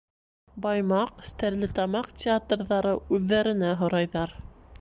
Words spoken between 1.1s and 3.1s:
Стәрлетамаҡ театрҙары